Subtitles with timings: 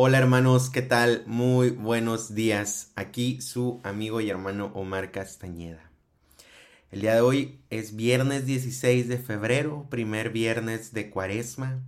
[0.00, 1.24] Hola hermanos, ¿qué tal?
[1.26, 2.92] Muy buenos días.
[2.94, 5.90] Aquí su amigo y hermano Omar Castañeda.
[6.92, 11.82] El día de hoy es viernes 16 de febrero, primer viernes de cuaresma.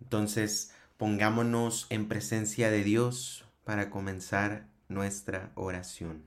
[0.00, 6.22] Entonces pongámonos en presencia de Dios para comenzar nuestra oración.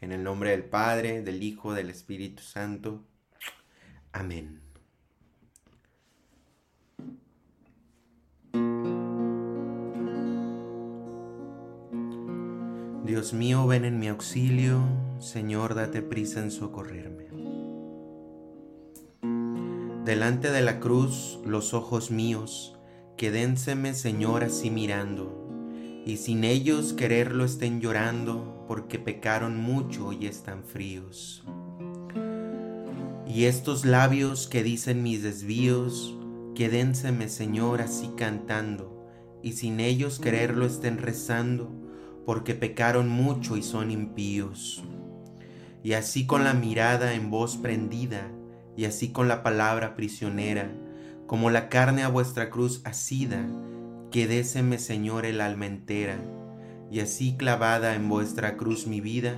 [0.00, 3.04] En el nombre del Padre, del Hijo, del Espíritu Santo.
[4.10, 4.60] Amén.
[13.10, 14.84] Dios mío, ven en mi auxilio,
[15.18, 17.24] Señor, date prisa en socorrerme.
[20.04, 22.78] Delante de la cruz, los ojos míos,
[23.16, 25.50] quedénseme, Señor, así mirando,
[26.06, 31.42] y sin ellos quererlo estén llorando, porque pecaron mucho y están fríos.
[33.26, 36.16] Y estos labios que dicen mis desvíos,
[36.54, 39.04] quedénseme, Señor, así cantando,
[39.42, 41.79] y sin ellos quererlo estén rezando,
[42.30, 44.84] porque pecaron mucho y son impíos.
[45.82, 48.30] Y así con la mirada en voz prendida,
[48.76, 50.70] y así con la palabra prisionera,
[51.26, 53.44] como la carne a vuestra cruz asida,
[54.12, 56.20] quedéseme Señor el alma entera,
[56.88, 59.34] y así clavada en vuestra cruz mi vida,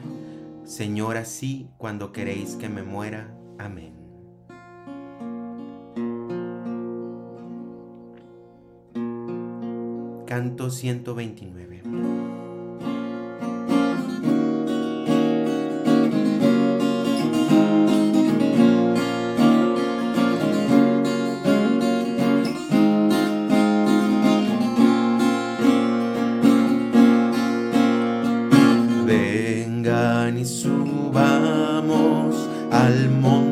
[0.65, 3.35] Señor así cuando queréis que me muera.
[3.59, 3.95] Amén.
[10.27, 12.32] Canto 129.
[30.33, 32.35] Vengan y subamos
[32.71, 33.52] al monte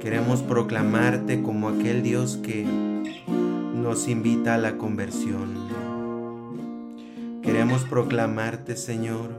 [0.00, 5.68] Queremos proclamarte como aquel Dios que nos invita a la conversión.
[7.42, 9.30] Queremos proclamarte, Señor,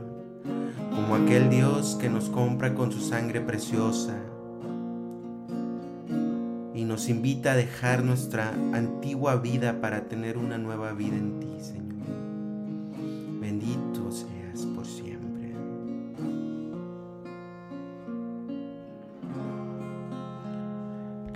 [0.90, 4.18] como aquel Dios que nos compra con su sangre preciosa
[6.74, 11.56] y nos invita a dejar nuestra antigua vida para tener una nueva vida en ti,
[11.58, 11.89] Señor.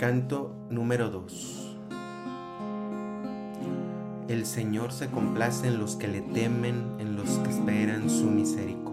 [0.05, 1.79] Canto número 2.
[4.29, 8.84] El Señor se complace en los que le temen, en los que esperan su misericordia.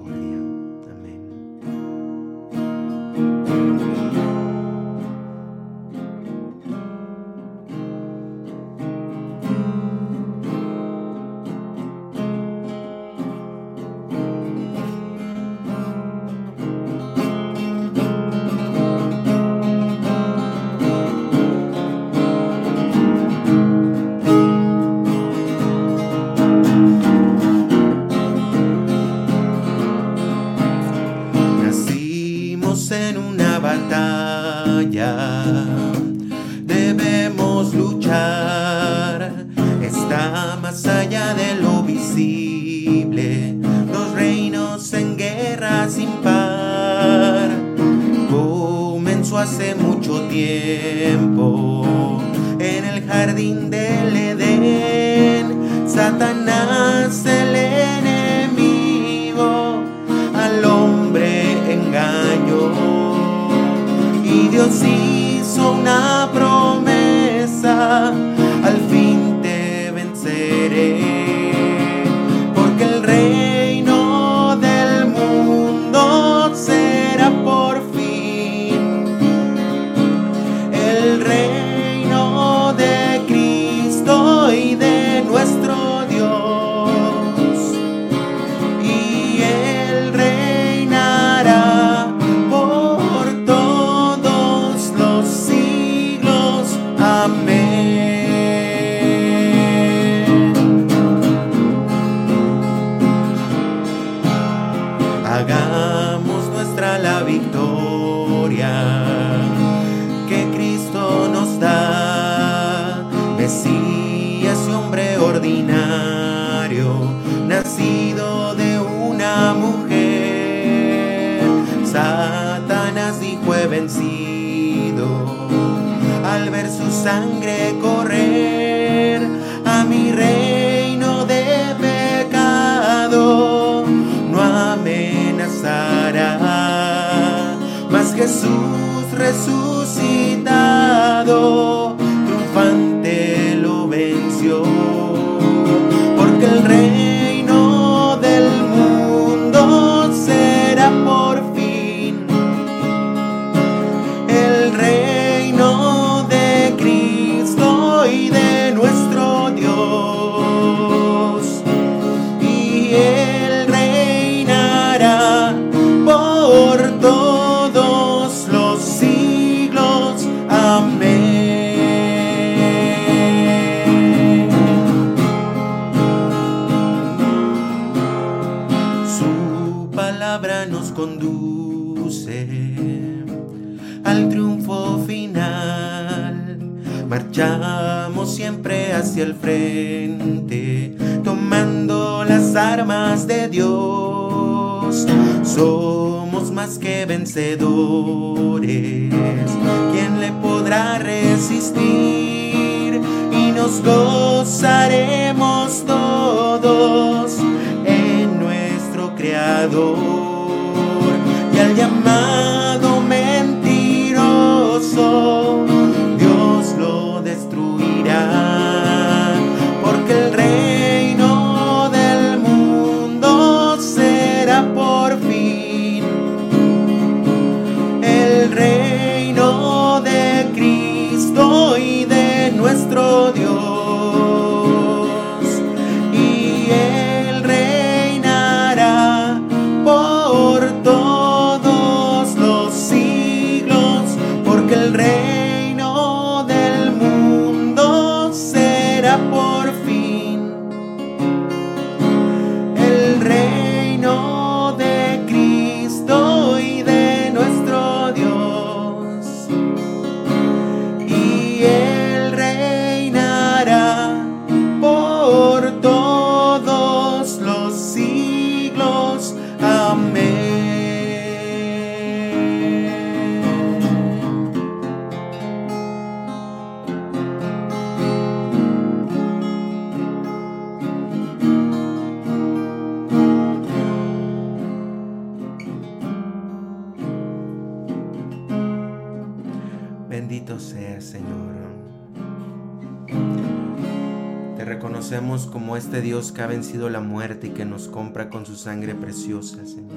[295.45, 298.95] Como este Dios que ha vencido la muerte y que nos compra con su sangre
[298.95, 299.91] preciosa, Señor.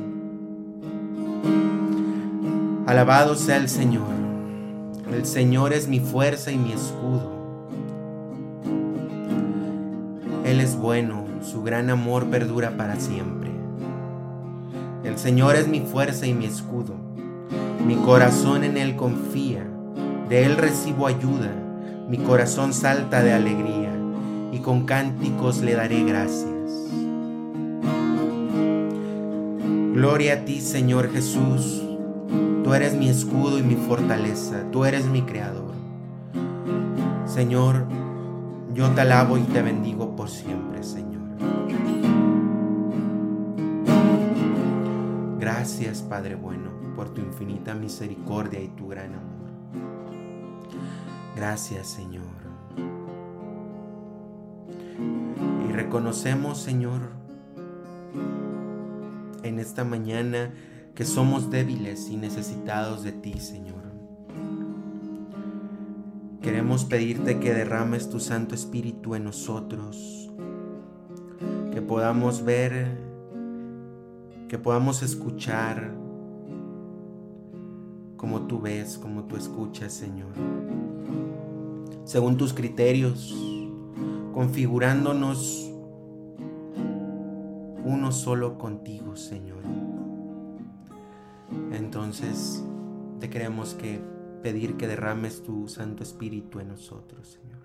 [2.86, 4.08] Alabado sea el Señor.
[5.12, 7.32] El Señor es mi fuerza y mi escudo.
[10.44, 13.50] Él es bueno, su gran amor perdura para siempre.
[15.04, 16.94] El Señor es mi fuerza y mi escudo.
[17.86, 19.66] Mi corazón en Él confía,
[20.28, 21.52] de Él recibo ayuda,
[22.08, 23.83] mi corazón salta de alegría
[24.54, 26.70] y con cánticos le daré gracias.
[29.92, 31.82] Gloria a ti, Señor Jesús.
[32.62, 35.75] Tú eres mi escudo y mi fortaleza, tú eres mi creador.
[37.26, 37.87] Señor,
[38.75, 41.23] yo te alabo y te bendigo por siempre, Señor.
[45.40, 49.50] Gracias, Padre bueno, por tu infinita misericordia y tu gran amor.
[51.34, 52.53] Gracias, Señor.
[55.84, 57.10] Reconocemos, Señor,
[59.42, 60.54] en esta mañana
[60.94, 63.82] que somos débiles y necesitados de ti, Señor.
[66.40, 70.32] Queremos pedirte que derrames tu Santo Espíritu en nosotros,
[71.70, 72.98] que podamos ver,
[74.48, 75.94] que podamos escuchar
[78.16, 80.32] como tú ves, como tú escuchas, Señor.
[82.04, 83.34] Según tus criterios,
[84.32, 85.73] configurándonos
[87.84, 89.62] uno solo contigo, Señor.
[91.72, 92.64] Entonces,
[93.20, 94.00] te queremos que
[94.42, 97.63] pedir que derrames tu Santo Espíritu en nosotros, Señor.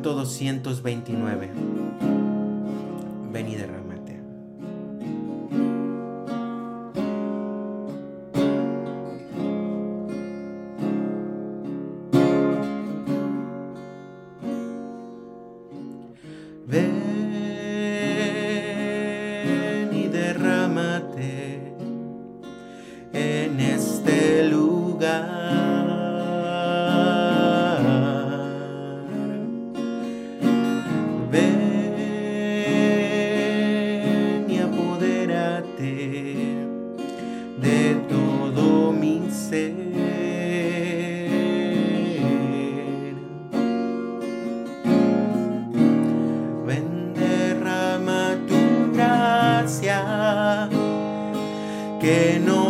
[0.00, 1.50] Canto 229.
[3.30, 3.79] Ven
[52.00, 52.69] que no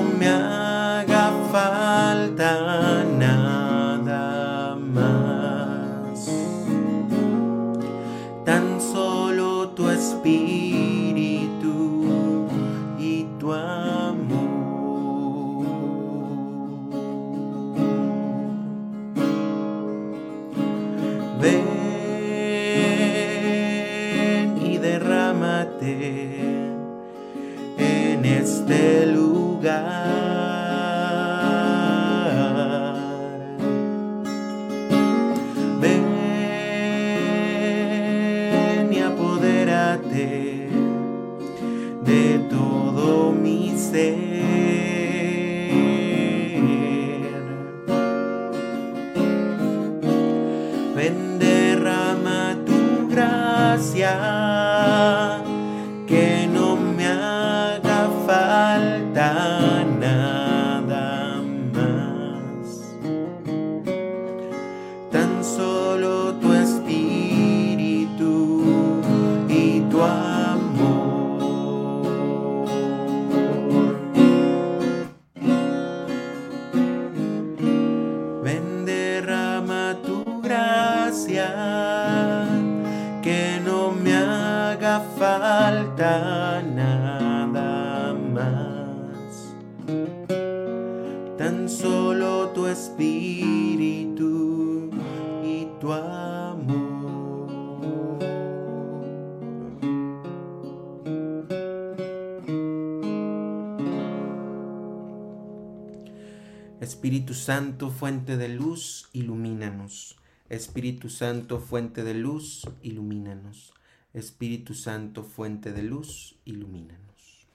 [107.40, 110.16] Santo, fuente de luz, ilumínanos.
[110.50, 113.72] Espíritu Santo, fuente de luz, ilumínanos.
[114.12, 117.48] Espíritu Santo, fuente de luz, ilumínanos.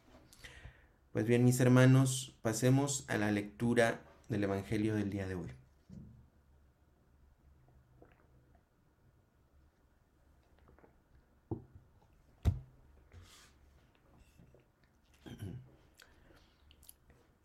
[1.13, 5.51] Pues bien, mis hermanos, pasemos a la lectura del Evangelio del día de hoy.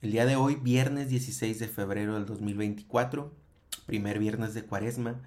[0.02, 3.34] El día de hoy, viernes 16 de febrero del 2024,
[3.84, 5.20] primer viernes de Cuaresma,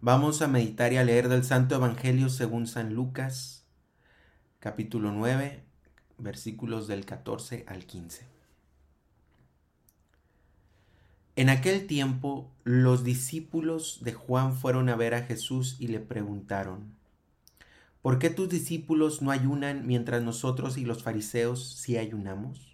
[0.00, 3.64] vamos a meditar y a leer del Santo Evangelio según San Lucas,
[4.58, 5.62] capítulo 9,
[6.18, 8.26] versículos del 14 al 15.
[11.36, 16.92] En aquel tiempo los discípulos de Juan fueron a ver a Jesús y le preguntaron,
[18.02, 22.67] ¿por qué tus discípulos no ayunan mientras nosotros y los fariseos sí ayunamos?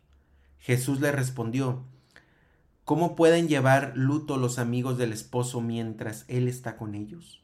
[0.65, 1.85] Jesús le respondió,
[2.87, 7.43] ¿cómo pueden llevar luto los amigos del esposo mientras él está con ellos?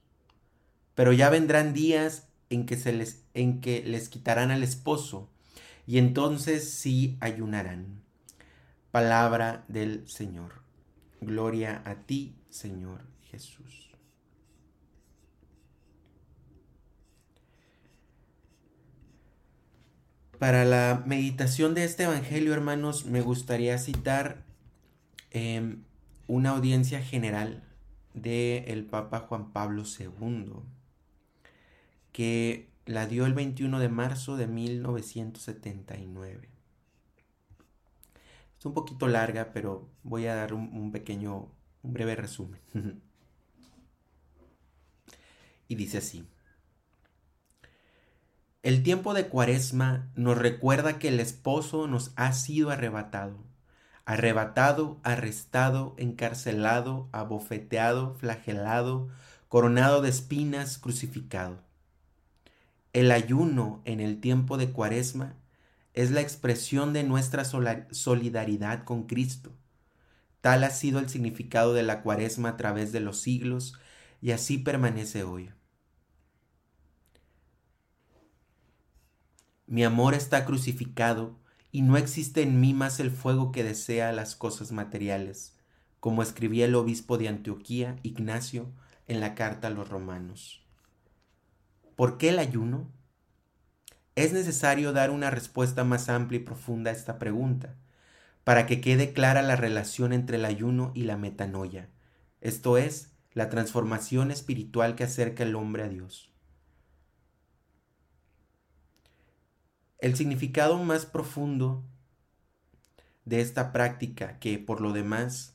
[0.95, 5.29] Pero ya vendrán días en que, se les, en que les quitarán al esposo
[5.87, 8.01] y entonces sí ayunarán.
[8.91, 10.63] Palabra del Señor.
[11.21, 13.90] Gloria a ti, Señor Jesús.
[20.41, 24.43] Para la meditación de este Evangelio, hermanos, me gustaría citar
[25.33, 25.83] em,
[26.29, 27.63] una audiencia general
[28.15, 30.63] del el Papa Juan Pablo II,
[32.13, 36.49] que la dio el 21 de marzo de 1979.
[38.59, 42.63] Es un poquito larga, pero voy a dar un, pequeño, un breve resumen.
[45.69, 46.27] y dice así.
[48.63, 53.39] El tiempo de cuaresma nos recuerda que el esposo nos ha sido arrebatado,
[54.05, 59.09] arrebatado, arrestado, encarcelado, abofeteado, flagelado,
[59.49, 61.63] coronado de espinas, crucificado.
[62.93, 65.37] El ayuno en el tiempo de Cuaresma
[65.95, 69.53] es la expresión de nuestra solidaridad con Cristo.
[70.43, 73.73] Tal ha sido el significado de la Cuaresma a través de los siglos
[74.21, 75.51] y así permanece hoy.
[79.71, 81.39] Mi amor está crucificado
[81.71, 85.57] y no existe en mí más el fuego que desea las cosas materiales,
[86.01, 88.73] como escribía el obispo de Antioquía, Ignacio,
[89.07, 90.67] en la carta a los romanos.
[91.95, 92.91] ¿Por qué el ayuno?
[94.17, 97.77] Es necesario dar una respuesta más amplia y profunda a esta pregunta,
[98.43, 101.89] para que quede clara la relación entre el ayuno y la metanoia,
[102.41, 106.30] esto es, la transformación espiritual que acerca el hombre a Dios.
[110.01, 111.85] El significado más profundo
[113.27, 115.55] de esta práctica, que por lo demás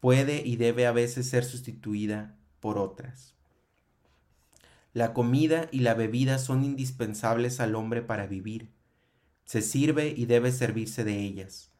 [0.00, 3.34] puede y debe a veces ser sustituida por otras.
[4.94, 8.70] La comida y la bebida son indispensables al hombre para vivir.
[9.44, 11.70] Se sirve y debe servirse de ellas.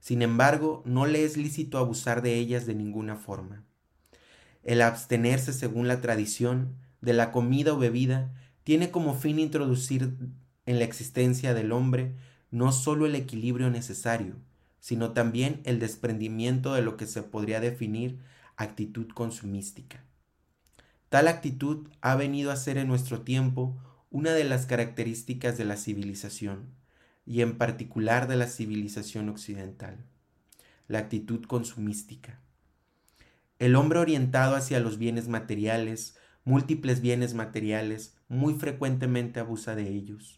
[0.00, 3.64] Sin embargo, no le es lícito abusar de ellas de ninguna forma.
[4.62, 10.16] El abstenerse según la tradición de la comida o bebida tiene como fin introducir
[10.68, 12.14] en la existencia del hombre
[12.50, 14.36] no solo el equilibrio necesario,
[14.80, 18.18] sino también el desprendimiento de lo que se podría definir
[18.58, 20.04] actitud consumística.
[21.08, 25.78] Tal actitud ha venido a ser en nuestro tiempo una de las características de la
[25.78, 26.66] civilización,
[27.24, 30.04] y en particular de la civilización occidental,
[30.86, 32.40] la actitud consumística.
[33.58, 40.37] El hombre orientado hacia los bienes materiales, múltiples bienes materiales, muy frecuentemente abusa de ellos.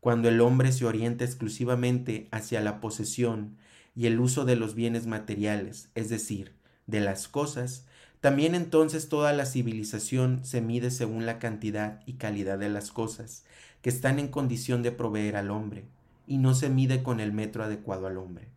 [0.00, 3.56] Cuando el hombre se orienta exclusivamente hacia la posesión
[3.94, 6.52] y el uso de los bienes materiales, es decir,
[6.86, 7.86] de las cosas,
[8.20, 13.44] también entonces toda la civilización se mide según la cantidad y calidad de las cosas
[13.82, 15.84] que están en condición de proveer al hombre,
[16.26, 18.48] y no se mide con el metro adecuado al hombre.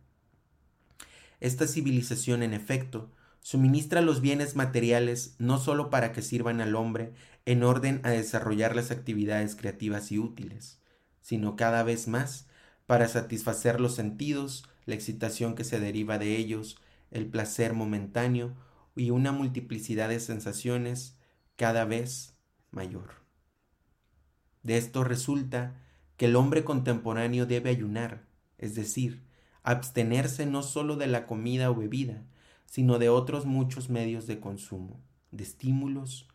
[1.38, 7.12] Esta civilización, en efecto, suministra los bienes materiales no sólo para que sirvan al hombre
[7.46, 10.79] en orden a desarrollar las actividades creativas y útiles,
[11.20, 12.46] sino cada vez más
[12.86, 16.76] para satisfacer los sentidos, la excitación que se deriva de ellos,
[17.10, 18.54] el placer momentáneo
[18.96, 21.16] y una multiplicidad de sensaciones
[21.56, 22.34] cada vez
[22.70, 23.20] mayor.
[24.62, 25.74] De esto resulta
[26.16, 28.26] que el hombre contemporáneo debe ayunar,
[28.58, 29.22] es decir,
[29.62, 32.24] abstenerse no sólo de la comida o bebida,
[32.66, 36.28] sino de otros muchos medios de consumo, de estímulos,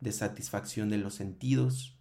[0.00, 1.96] de satisfacción de los sentidos.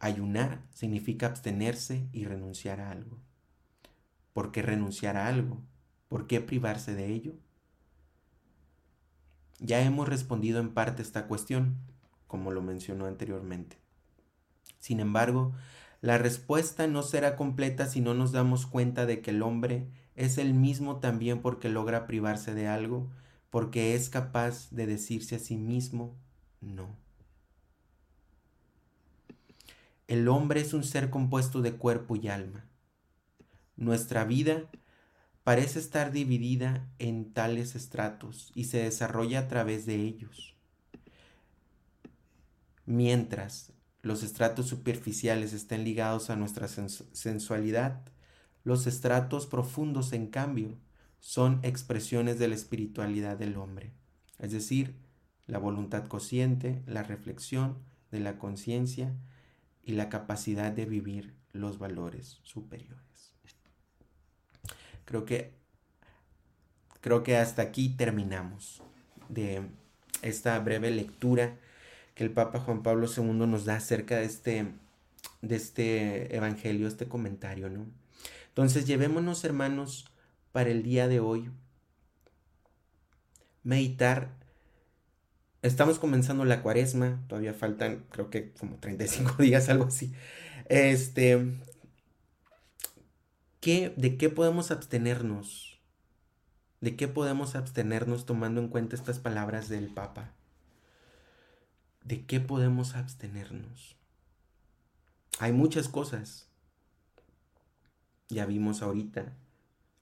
[0.00, 3.18] Ayunar significa abstenerse y renunciar a algo.
[4.32, 5.62] ¿Por qué renunciar a algo?
[6.08, 7.34] ¿Por qué privarse de ello?
[9.60, 11.76] Ya hemos respondido en parte esta cuestión,
[12.26, 13.78] como lo mencionó anteriormente.
[14.80, 15.52] Sin embargo,
[16.02, 20.38] La respuesta no será completa si no nos damos cuenta de que el hombre es
[20.38, 23.10] el mismo también porque logra privarse de algo,
[23.50, 26.16] porque es capaz de decirse a sí mismo
[26.60, 26.96] no.
[30.10, 32.66] El hombre es un ser compuesto de cuerpo y alma.
[33.76, 34.68] Nuestra vida
[35.44, 40.56] parece estar dividida en tales estratos y se desarrolla a través de ellos.
[42.86, 48.02] Mientras los estratos superficiales estén ligados a nuestra sensualidad,
[48.64, 50.76] los estratos profundos, en cambio,
[51.20, 53.92] son expresiones de la espiritualidad del hombre,
[54.40, 54.96] es decir,
[55.46, 57.78] la voluntad consciente, la reflexión
[58.10, 59.14] de la conciencia
[59.90, 63.34] y la capacidad de vivir los valores superiores.
[65.04, 65.52] Creo que
[67.00, 68.82] creo que hasta aquí terminamos
[69.28, 69.62] de
[70.22, 71.56] esta breve lectura
[72.14, 74.66] que el Papa Juan Pablo II nos da acerca de este,
[75.42, 77.86] de este evangelio, este comentario, ¿no?
[78.48, 80.06] Entonces llevémonos, hermanos,
[80.52, 81.50] para el día de hoy,
[83.64, 84.39] meditar.
[85.62, 90.12] Estamos comenzando la cuaresma, todavía faltan, creo que como 35 días, algo así.
[90.66, 91.58] Este,
[93.60, 95.78] ¿qué, ¿de qué podemos abstenernos?
[96.80, 100.32] ¿De qué podemos abstenernos tomando en cuenta estas palabras del Papa?
[102.04, 103.96] ¿De qué podemos abstenernos?
[105.40, 106.48] Hay muchas cosas.
[108.30, 109.36] Ya vimos ahorita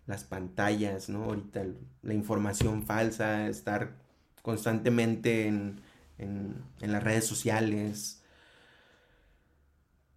[0.06, 1.24] las pantallas, ¿no?
[1.24, 1.66] Ahorita
[2.02, 3.96] la información falsa, estar
[4.42, 5.80] constantemente en,
[6.18, 8.22] en, las redes sociales.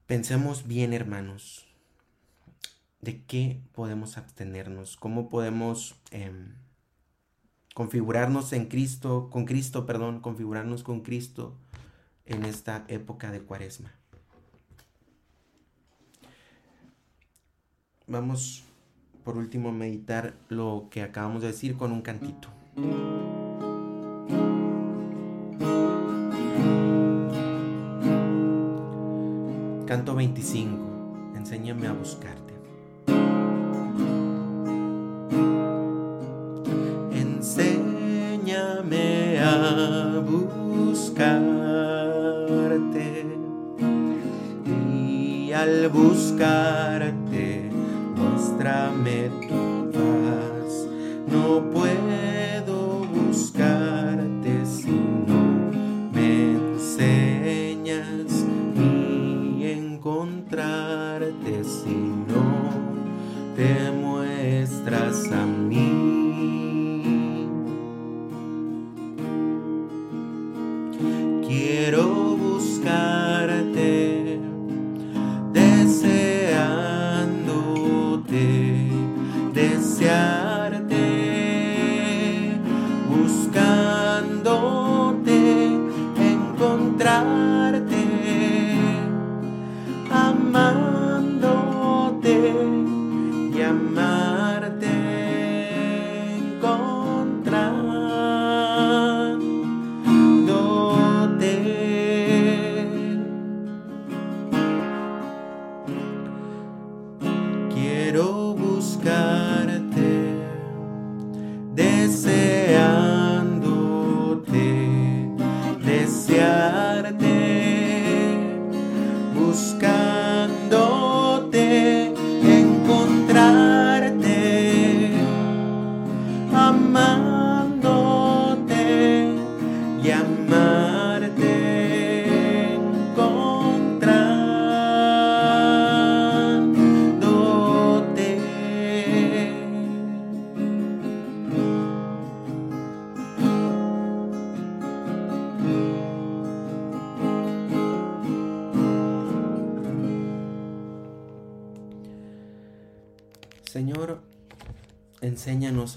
[0.07, 1.67] Pensemos bien, hermanos,
[3.01, 6.53] de qué podemos abstenernos, cómo podemos em,
[7.73, 11.55] configurarnos en Cristo, con Cristo, perdón, configurarnos con Cristo
[12.25, 13.91] en esta época de cuaresma.
[18.07, 18.65] Vamos
[19.23, 22.49] por último a meditar lo que acabamos de decir con un cantito.
[30.21, 30.77] 25.
[31.35, 32.51] Enséñame a buscarte.
[45.91, 47.69] buscarte,
[48.15, 49.80] muéstrame tu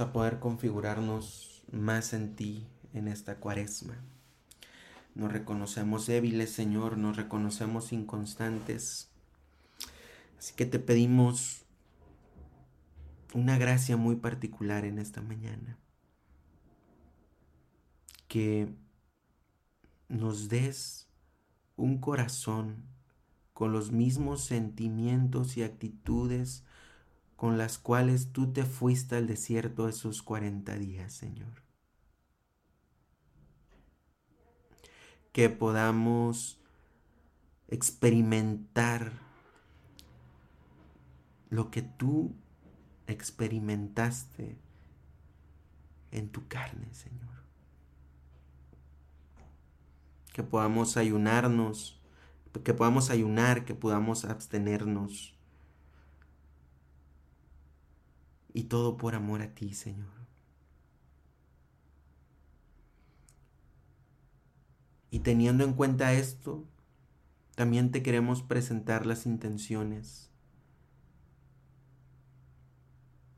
[0.00, 3.96] a poder configurarnos más en ti en esta cuaresma.
[5.14, 9.10] Nos reconocemos débiles, Señor, nos reconocemos inconstantes.
[10.38, 11.64] Así que te pedimos
[13.32, 15.78] una gracia muy particular en esta mañana.
[18.28, 18.74] Que
[20.08, 21.08] nos des
[21.76, 22.84] un corazón
[23.52, 26.64] con los mismos sentimientos y actitudes
[27.36, 31.62] con las cuales tú te fuiste al desierto esos 40 días, Señor.
[35.32, 36.60] Que podamos
[37.68, 39.12] experimentar
[41.50, 42.34] lo que tú
[43.06, 44.56] experimentaste
[46.10, 47.34] en tu carne, Señor.
[50.32, 52.00] Que podamos ayunarnos,
[52.64, 55.33] que podamos ayunar, que podamos abstenernos.
[58.54, 60.14] Y todo por amor a ti, Señor.
[65.10, 66.64] Y teniendo en cuenta esto,
[67.54, 70.30] también te queremos presentar las intenciones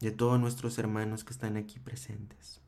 [0.00, 2.60] de todos nuestros hermanos que están aquí presentes.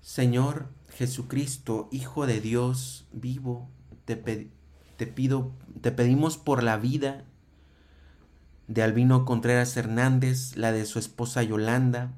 [0.00, 3.68] Señor Jesucristo, Hijo de Dios vivo,
[4.04, 7.24] te, te, pido, te pedimos por la vida
[8.68, 12.12] de Albino Contreras Hernández, la de su esposa Yolanda,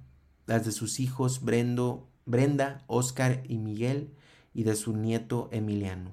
[0.46, 4.11] las de sus hijos Brendo, Brenda, Oscar y Miguel,
[4.54, 6.12] y de su nieto Emiliano.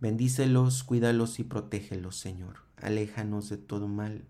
[0.00, 4.24] Bendícelos, cuídalos y protégelos, Señor aléjanos de todo mal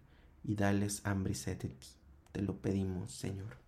[0.45, 1.89] y dales hambre y sed de ti.
[2.33, 3.59] Te lo pedimos, Señor.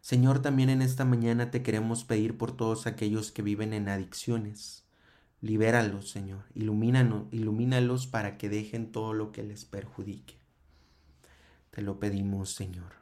[0.00, 4.83] Señor, también en esta mañana te queremos pedir por todos aquellos que viven en adicciones.
[5.44, 6.46] Libéralos, Señor.
[6.54, 10.36] Ilumínanos, ilumínalos para que dejen todo lo que les perjudique.
[11.70, 12.94] Te lo pedimos, Señor.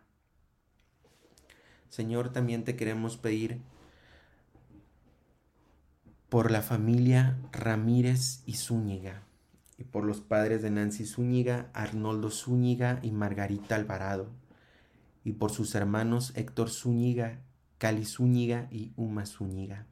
[1.88, 3.60] Señor, también te queremos pedir
[6.28, 9.22] por la familia Ramírez y Zúñiga
[9.78, 14.32] y por los padres de Nancy Zúñiga, Arnoldo Zúñiga y Margarita Alvarado,
[15.22, 17.38] y por sus hermanos Héctor Zúñiga,
[17.78, 19.86] Cali Zúñiga y Uma Zúñiga.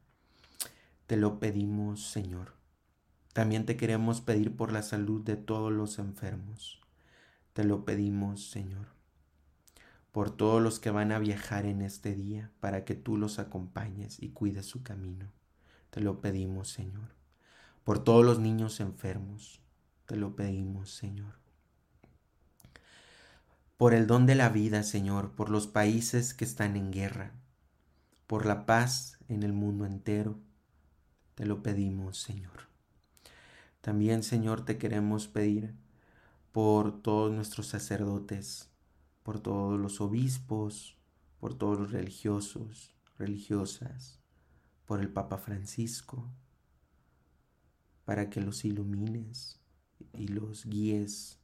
[1.11, 2.53] Te lo pedimos, Señor.
[3.33, 6.79] También te queremos pedir por la salud de todos los enfermos.
[7.51, 8.87] Te lo pedimos, Señor.
[10.13, 14.23] Por todos los que van a viajar en este día, para que tú los acompañes
[14.23, 15.33] y cuides su camino.
[15.89, 17.09] Te lo pedimos, Señor.
[17.83, 19.59] Por todos los niños enfermos,
[20.05, 21.33] te lo pedimos, Señor.
[23.75, 27.33] Por el don de la vida, Señor, por los países que están en guerra,
[28.27, 30.39] por la paz en el mundo entero,
[31.41, 32.67] te lo pedimos, Señor.
[33.81, 35.73] También, Señor, te queremos pedir
[36.51, 38.69] por todos nuestros sacerdotes,
[39.23, 40.99] por todos los obispos,
[41.39, 44.19] por todos los religiosos, religiosas,
[44.85, 46.31] por el Papa Francisco,
[48.05, 49.59] para que los ilumines,
[50.13, 51.39] y los guíes.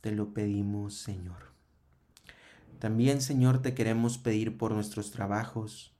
[0.00, 1.52] Te lo pedimos, Señor.
[2.78, 5.95] También, Señor, te queremos pedir por nuestros trabajos,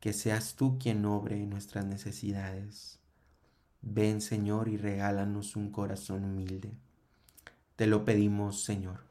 [0.00, 3.00] que seas tú quien obre nuestras necesidades.
[3.82, 6.72] Ven, Señor, y regálanos un corazón humilde.
[7.76, 9.06] Te lo pedimos, Señor.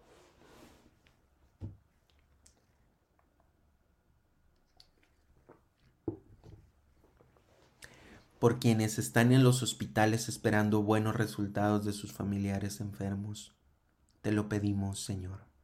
[8.46, 13.56] por quienes están en los hospitales esperando buenos resultados de sus familiares enfermos.
[14.22, 15.55] Te lo pedimos, Señor.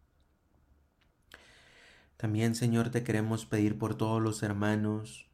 [2.22, 5.28] También, Señor, te queremos pedir por todos los hermanos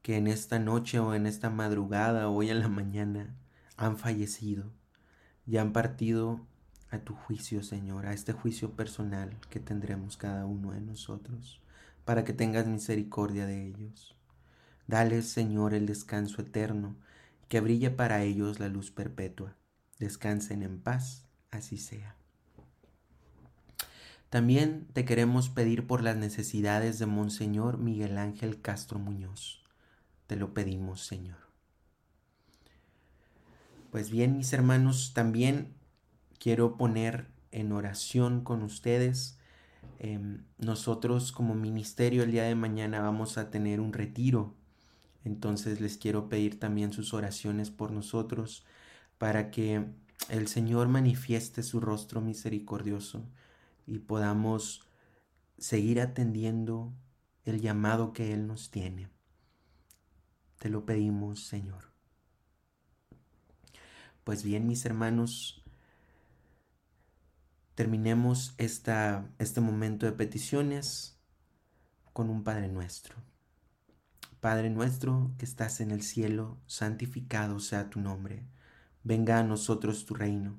[0.00, 3.36] que en esta noche o en esta madrugada o hoy en la mañana
[3.76, 4.72] han fallecido
[5.46, 6.40] y han partido
[6.90, 11.60] a tu juicio, Señor, a este juicio personal que tendremos cada uno de nosotros,
[12.06, 14.16] para que tengas misericordia de ellos.
[14.86, 16.96] Dale, Señor, el descanso eterno,
[17.50, 19.54] que brille para ellos la luz perpetua.
[19.98, 22.16] Descansen en paz, así sea.
[24.30, 29.62] También te queremos pedir por las necesidades de Monseñor Miguel Ángel Castro Muñoz.
[30.26, 31.38] Te lo pedimos, Señor.
[33.90, 35.74] Pues bien, mis hermanos, también
[36.38, 39.38] quiero poner en oración con ustedes.
[39.98, 44.54] Em, nosotros como ministerio el día de mañana vamos a tener un retiro
[45.26, 48.64] entonces les quiero pedir también sus oraciones por nosotros
[49.18, 49.84] para que
[50.28, 53.24] el Señor manifieste su rostro misericordioso
[53.86, 54.86] y podamos
[55.58, 56.92] seguir atendiendo
[57.44, 59.08] el llamado que Él nos tiene.
[60.58, 61.92] Te lo pedimos, Señor.
[64.24, 65.62] Pues bien, mis hermanos,
[67.74, 71.16] terminemos esta, este momento de peticiones
[72.12, 73.14] con un Padre nuestro.
[74.40, 78.44] Padre nuestro que estás en el cielo, santificado sea tu nombre.
[79.04, 80.58] Venga a nosotros tu reino.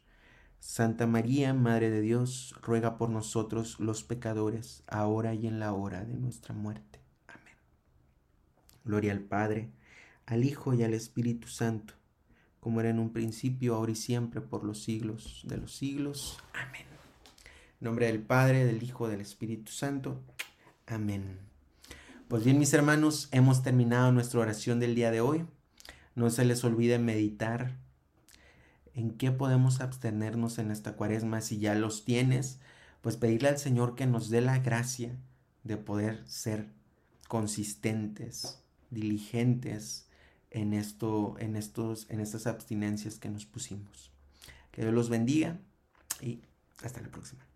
[0.61, 6.05] Santa María, Madre de Dios, ruega por nosotros los pecadores, ahora y en la hora
[6.05, 6.99] de nuestra muerte.
[7.27, 7.55] Amén.
[8.85, 9.71] Gloria al Padre,
[10.27, 11.95] al Hijo y al Espíritu Santo,
[12.59, 16.37] como era en un principio, ahora y siempre, por los siglos de los siglos.
[16.53, 16.85] Amén.
[17.81, 20.21] En nombre del Padre, del Hijo, del Espíritu Santo.
[20.85, 21.39] Amén.
[22.27, 25.43] Pues bien, mis hermanos, hemos terminado nuestra oración del día de hoy.
[26.13, 27.79] No se les olvide meditar
[28.93, 31.41] en qué podemos abstenernos en esta cuaresma.
[31.41, 32.59] Si ya los tienes,
[33.01, 35.15] pues pedirle al Señor que nos dé la gracia
[35.63, 36.67] de poder ser
[37.27, 40.07] consistentes, diligentes
[40.49, 44.11] en esto, en estos, en estas abstinencias que nos pusimos.
[44.71, 45.59] Que Dios los bendiga
[46.21, 46.41] y
[46.83, 47.50] hasta la próxima.